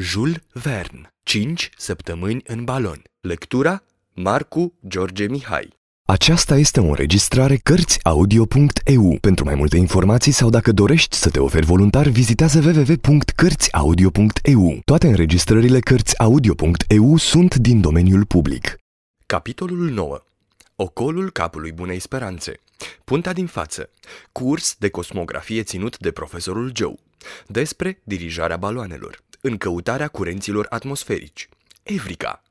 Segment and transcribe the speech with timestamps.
[0.00, 3.02] Jules Verne, 5 săptămâni în balon.
[3.20, 3.82] Lectura
[4.14, 5.76] Marcu George Mihai.
[6.06, 9.18] Aceasta este o înregistrare Cărțiaudio.eu.
[9.20, 14.80] Pentru mai multe informații sau dacă dorești să te oferi voluntar, vizitează www.cărțiaudio.eu.
[14.84, 18.76] Toate înregistrările Cărțiaudio.eu sunt din domeniul public.
[19.26, 20.18] Capitolul 9
[20.76, 22.60] Ocolul capului Bunei Speranțe
[23.04, 23.90] Punta din față
[24.32, 26.94] Curs de cosmografie ținut de profesorul Joe
[27.46, 31.48] Despre dirijarea baloanelor În căutarea curenților atmosferici.
[31.82, 32.42] Evrica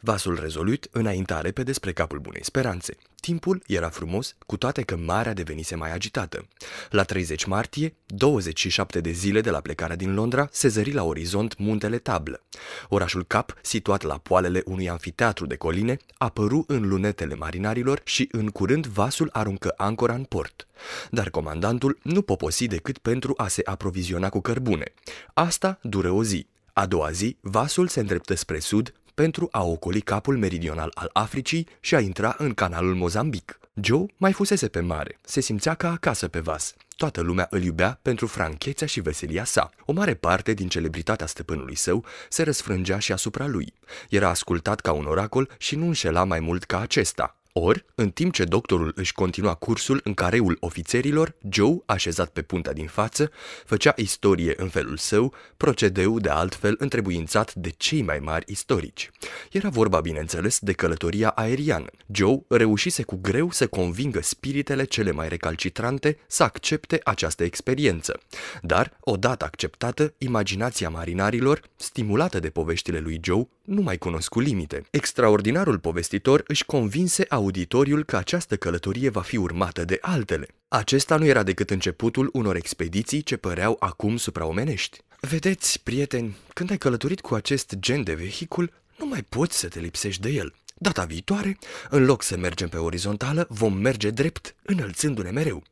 [0.00, 2.96] Vasul rezolut înainta repede spre capul bunei speranțe.
[3.20, 6.48] Timpul era frumos, cu toate că marea devenise mai agitată.
[6.90, 11.58] La 30 martie, 27 de zile de la plecarea din Londra, se zări la orizont
[11.58, 12.42] muntele Tablă.
[12.88, 18.48] Orașul Cap, situat la poalele unui anfiteatru de coline, apăru în lunetele marinarilor și în
[18.48, 20.66] curând vasul aruncă ancora în port.
[21.10, 24.92] Dar comandantul nu poposi decât pentru a se aproviziona cu cărbune.
[25.34, 26.46] Asta dură o zi.
[26.72, 31.68] A doua zi, vasul se îndreptă spre sud, pentru a ocoli capul meridional al Africii
[31.80, 33.58] și a intra în canalul Mozambic.
[33.74, 36.74] Joe mai fusese pe mare, se simțea ca acasă pe vas.
[36.96, 39.70] Toată lumea îl iubea pentru franchețea și veselia sa.
[39.84, 43.72] O mare parte din celebritatea stăpânului său se răsfrângea și asupra lui.
[44.08, 47.37] Era ascultat ca un oracol și nu înșela mai mult ca acesta.
[47.52, 52.72] Ori, în timp ce doctorul își continua cursul în careul ofițerilor, Joe, așezat pe punta
[52.72, 53.30] din față,
[53.64, 59.10] făcea istorie în felul său, procedeu de altfel întrebuințat de cei mai mari istorici.
[59.52, 61.86] Era vorba, bineînțeles, de călătoria aeriană.
[62.12, 68.20] Joe reușise cu greu să convingă spiritele cele mai recalcitrante să accepte această experiență.
[68.62, 74.82] Dar, odată acceptată, imaginația marinarilor, stimulată de poveștile lui Joe, nu mai cunoscu limite.
[74.90, 80.46] Extraordinarul povestitor își convinse auditoriul că această călătorie va fi urmată de altele.
[80.68, 84.98] Acesta nu era decât începutul unor expediții ce păreau acum supraomenești.
[85.20, 89.80] Vedeți, prieteni, când ai călătorit cu acest gen de vehicul, nu mai poți să te
[89.80, 90.54] lipsești de el.
[90.74, 91.58] Data viitoare,
[91.90, 95.62] în loc să mergem pe orizontală, vom merge drept, înălțându-ne mereu.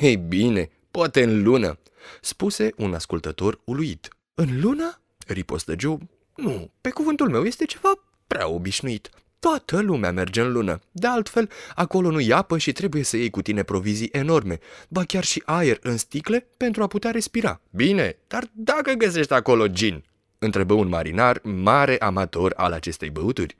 [0.00, 1.78] Ei bine, poate în lună,
[2.20, 4.08] spuse un ascultător uluit.
[4.34, 5.00] În lună?
[5.26, 5.98] ripostă Joe.
[6.34, 7.92] Nu, pe cuvântul meu este ceva
[8.26, 9.10] prea obișnuit.
[9.38, 10.80] Toată lumea merge în lună.
[10.92, 15.24] De altfel, acolo nu-i apă și trebuie să iei cu tine provizii enorme, ba chiar
[15.24, 17.60] și aer în sticle pentru a putea respira.
[17.70, 20.04] Bine, dar dacă găsești acolo gin?
[20.38, 23.56] Întrebă un marinar mare amator al acestei băuturi.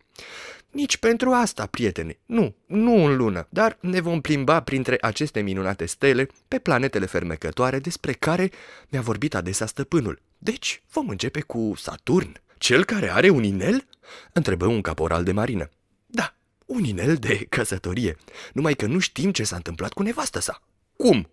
[0.70, 2.18] Nici pentru asta, prietene.
[2.26, 7.78] Nu, nu în lună, dar ne vom plimba printre aceste minunate stele pe planetele fermecătoare
[7.78, 8.50] despre care
[8.88, 10.20] mi-a vorbit adesea stăpânul.
[10.38, 12.40] Deci, vom începe cu Saturn.
[12.62, 13.88] Cel care are un inel?
[14.32, 15.68] Întrebă un caporal de marină.
[16.06, 16.34] Da,
[16.66, 18.16] un inel de căsătorie,
[18.52, 20.62] numai că nu știm ce s-a întâmplat cu nevastă sa.
[20.96, 21.30] Cum?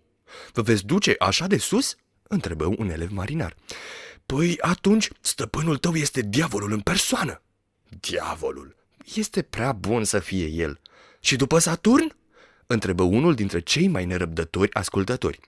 [0.52, 1.96] Vă veți duce așa de sus?
[2.22, 3.54] Întrebă un elev marinar.
[4.26, 7.42] Păi atunci stăpânul tău este diavolul în persoană.
[8.00, 8.76] Diavolul?
[9.14, 10.80] Este prea bun să fie el.
[11.20, 12.16] Și după Saturn?
[12.66, 15.40] Întrebă unul dintre cei mai nerăbdători ascultători.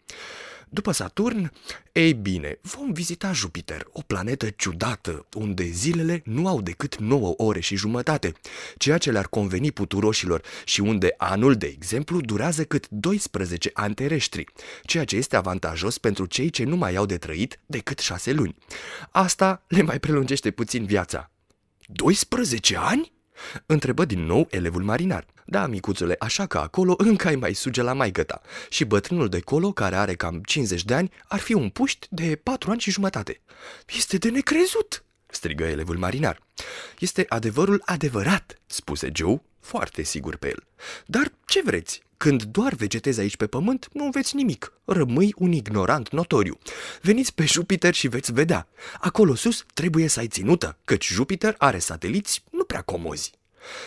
[0.75, 1.53] După Saturn,
[1.93, 7.61] ei bine, vom vizita Jupiter, o planetă ciudată, unde zilele nu au decât 9 ore
[7.61, 8.33] și jumătate,
[8.77, 14.45] ceea ce le-ar conveni puturoșilor și unde anul, de exemplu, durează cât 12 ani terestri,
[14.83, 18.57] ceea ce este avantajos pentru cei ce nu mai au de trăit decât 6 luni.
[19.11, 21.31] Asta le mai prelungește puțin viața.
[21.87, 23.13] 12 ani?
[23.67, 25.27] Întrebă din nou elevul marinar.
[25.45, 28.41] Da, micuțule, așa că acolo încă ai mai suge la mai ta.
[28.69, 32.41] Și bătrânul de colo, care are cam 50 de ani, ar fi un puști de
[32.43, 33.41] 4 ani și jumătate.
[33.97, 35.05] Este de necrezut!
[35.27, 36.39] strigă elevul marinar.
[36.99, 40.63] Este adevărul adevărat, spuse Joe, foarte sigur pe el.
[41.07, 42.03] Dar ce vreți?
[42.17, 44.73] Când doar vegetezi aici pe pământ, nu înveți nimic.
[44.85, 46.59] Rămâi un ignorant notoriu.
[47.01, 48.69] Veniți pe Jupiter și veți vedea.
[49.01, 53.33] Acolo sus trebuie să ai ținută, căci Jupiter are sateliți nu prea comozi.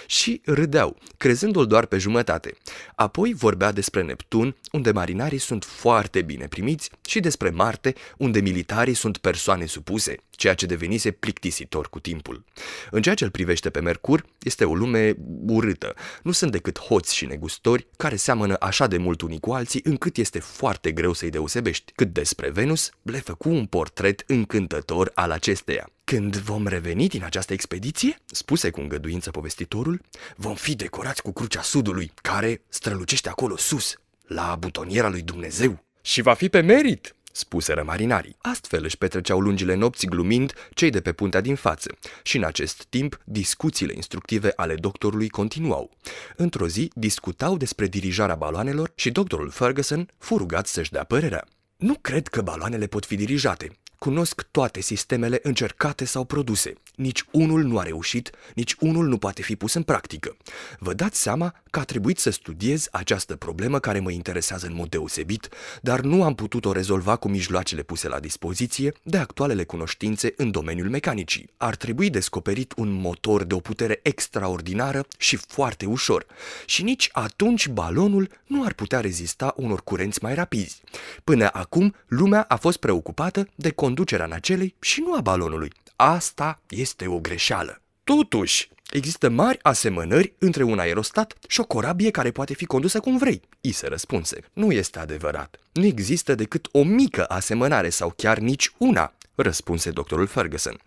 [0.05, 2.57] Și râdeau, crezându-l doar pe jumătate.
[2.95, 8.93] Apoi vorbea despre Neptun, unde marinarii sunt foarte bine primiți, și despre Marte, unde militarii
[8.93, 12.43] sunt persoane supuse, ceea ce devenise plictisitor cu timpul.
[12.91, 15.15] În ceea ce îl privește pe Mercur, este o lume
[15.45, 15.95] urâtă.
[16.23, 20.17] Nu sunt decât hoți și negustori care seamănă așa de mult unii cu alții încât
[20.17, 21.91] este foarte greu să-i deosebești.
[21.95, 25.89] Cât despre Venus, le făcu un portret încântător al acesteia.
[26.03, 30.01] Când vom reveni din această expediție, spuse cu îngăduință povestitorul,
[30.35, 33.95] vom fi decorați cu crucea sudului, care strălucește acolo sus,
[34.27, 35.83] la butoniera lui Dumnezeu.
[36.01, 38.35] Și va fi pe merit, spuseră marinarii.
[38.41, 42.83] Astfel își petreceau lungile nopți glumind cei de pe puntea din față și în acest
[42.83, 45.91] timp discuțiile instructive ale doctorului continuau.
[46.35, 51.45] Într-o zi discutau despre dirijarea baloanelor și doctorul Ferguson fu rugat să-și dea părerea.
[51.77, 56.73] Nu cred că baloanele pot fi dirijate, cunosc toate sistemele încercate sau produse.
[56.95, 60.37] Nici unul nu a reușit, nici unul nu poate fi pus în practică.
[60.79, 64.89] Vă dați seama că a trebuit să studiez această problemă care mă interesează în mod
[64.89, 65.49] deosebit,
[65.81, 70.89] dar nu am putut-o rezolva cu mijloacele puse la dispoziție de actualele cunoștințe în domeniul
[70.89, 71.49] mecanicii.
[71.57, 76.25] Ar trebui descoperit un motor de o putere extraordinară și foarte ușor.
[76.65, 80.81] Și nici atunci balonul nu ar putea rezista unor curenți mai rapizi.
[81.23, 85.71] Până acum, lumea a fost preocupată de conducerea nacelei și nu a balonului.
[85.95, 87.81] Asta este o greșeală.
[88.03, 93.17] Totuși, există mari asemănări între un aerostat și o corabie care poate fi condusă cum
[93.17, 94.39] vrei, i se răspunse.
[94.53, 95.59] Nu este adevărat.
[95.71, 100.77] Nu există decât o mică asemănare sau chiar nici una, răspunse doctorul Ferguson.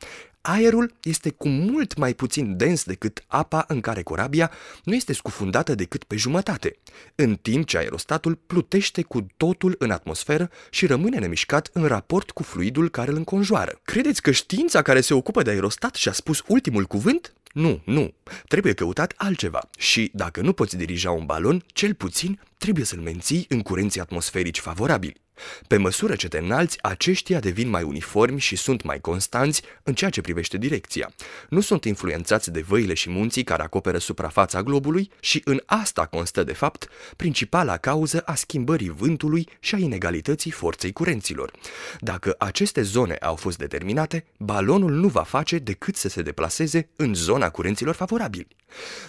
[0.40, 4.50] Aerul este cu mult mai puțin dens decât apa în care corabia
[4.84, 6.78] nu este scufundată decât pe jumătate,
[7.14, 12.42] în timp ce aerostatul plutește cu totul în atmosferă și rămâne nemișcat în raport cu
[12.42, 13.80] fluidul care îl înconjoară.
[13.82, 17.32] Credeți că știința care se ocupă de aerostat și-a spus ultimul cuvânt?
[17.52, 18.14] Nu, nu.
[18.48, 19.68] Trebuie căutat altceva.
[19.78, 24.58] Și dacă nu poți dirija un balon, cel puțin trebuie să-l menții în curenții atmosferici
[24.58, 25.20] favorabili.
[25.66, 30.10] Pe măsură ce te înalți, aceștia devin mai uniformi și sunt mai constanți în ceea
[30.10, 31.12] ce privește direcția.
[31.48, 36.44] Nu sunt influențați de văile și munții care acoperă suprafața globului și în asta constă,
[36.44, 41.52] de fapt, principala cauză a schimbării vântului și a inegalității forței curenților.
[42.00, 47.14] Dacă aceste zone au fost determinate, balonul nu va face decât să se deplaseze în
[47.14, 48.56] zona curenților favorabili.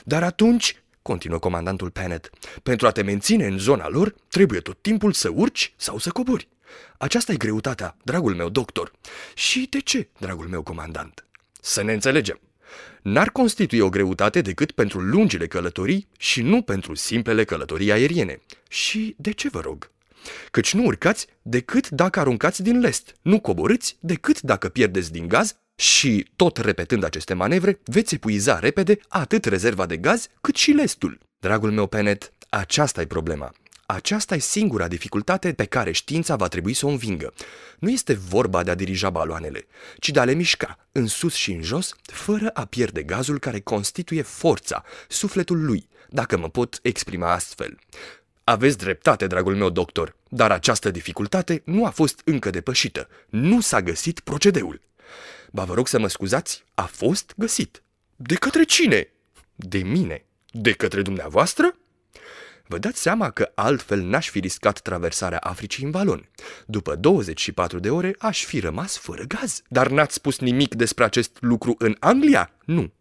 [0.04, 0.76] Dar atunci,
[1.10, 2.30] continuă comandantul Pennet.
[2.64, 6.48] Pentru a te menține în zona lor, trebuie tot timpul să urci sau să cobori.
[6.98, 8.92] Aceasta e greutatea, dragul meu doctor.
[9.34, 11.26] Și de ce, dragul meu comandant?
[11.62, 12.40] Să ne înțelegem.
[13.02, 18.42] N-ar constitui o greutate decât pentru lungile călătorii și nu pentru simplele călătorii aeriene.
[18.68, 19.92] Și de ce vă rog?
[20.52, 25.56] Căci nu urcați decât dacă aruncați din lest, nu coborâți decât dacă pierdeți din gaz
[25.80, 31.20] și, tot repetând aceste manevre, veți epuiza repede atât rezerva de gaz cât și lestul.
[31.40, 33.52] Dragul meu Penet, aceasta e problema.
[33.86, 37.34] Aceasta e singura dificultate pe care știința va trebui să o învingă.
[37.80, 39.68] Nu este vorba de a dirija baloanele,
[40.00, 43.60] ci de a le mișca în sus și în jos, fără a pierde gazul care
[43.60, 47.78] constituie forța, sufletul lui, dacă mă pot exprima astfel.
[48.44, 53.08] Aveți dreptate, dragul meu doctor, dar această dificultate nu a fost încă depășită.
[53.30, 54.88] Nu s-a găsit procedeul.
[55.52, 57.84] Ba vă rog să mă scuzați, a fost găsit.
[58.16, 59.08] De către cine?
[59.56, 60.26] De mine.
[60.52, 61.76] De către dumneavoastră?
[62.68, 66.30] Vă dați seama că altfel n-aș fi riscat traversarea Africii în balon.
[66.66, 69.62] După 24 de ore aș fi rămas fără gaz.
[69.68, 72.52] Dar n-ați spus nimic despre acest lucru în Anglia?
[72.66, 72.92] Nu.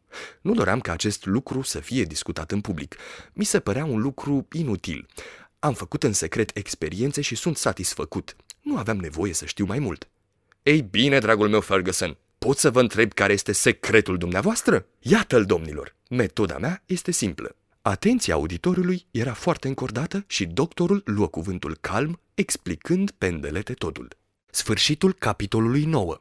[0.40, 2.96] Nu doream ca acest lucru să fie discutat în public.
[3.32, 5.06] Mi se părea un lucru inutil.
[5.58, 8.36] Am făcut în secret experiențe și sunt satisfăcut.
[8.60, 10.08] Nu aveam nevoie să știu mai mult.
[10.62, 14.86] Ei bine, dragul meu Ferguson, Pot să vă întreb care este secretul dumneavoastră?
[14.98, 15.96] Iată-l, domnilor!
[16.10, 17.56] Metoda mea este simplă.
[17.82, 24.08] Atenția auditorului era foarte încordată și doctorul luă cuvântul calm, explicând pendelete totul.
[24.50, 26.20] Sfârșitul capitolului 9